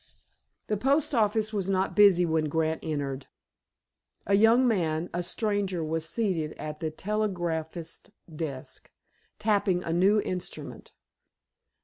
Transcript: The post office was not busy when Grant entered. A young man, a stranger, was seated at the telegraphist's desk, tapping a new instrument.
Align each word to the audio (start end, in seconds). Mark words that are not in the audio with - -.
The 0.65 0.77
post 0.77 1.13
office 1.13 1.53
was 1.53 1.69
not 1.69 1.95
busy 1.95 2.25
when 2.25 2.45
Grant 2.45 2.83
entered. 2.83 3.27
A 4.25 4.33
young 4.33 4.67
man, 4.67 5.11
a 5.13 5.21
stranger, 5.21 5.83
was 5.83 6.09
seated 6.09 6.53
at 6.53 6.79
the 6.79 6.89
telegraphist's 6.89 8.09
desk, 8.35 8.89
tapping 9.37 9.83
a 9.83 9.93
new 9.93 10.19
instrument. 10.19 10.91